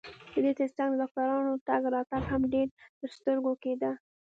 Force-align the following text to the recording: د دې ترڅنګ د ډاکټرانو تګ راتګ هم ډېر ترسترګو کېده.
د 0.33 0.35
دې 0.43 0.51
ترڅنګ 0.59 0.89
د 0.93 0.97
ډاکټرانو 1.01 1.53
تګ 1.67 1.81
راتګ 1.95 2.23
هم 2.31 2.41
ډېر 2.53 2.67
ترسترګو 2.99 3.51
کېده. 3.63 3.91